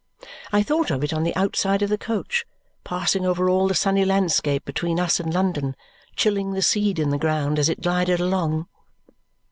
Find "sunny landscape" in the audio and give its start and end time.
3.75-4.65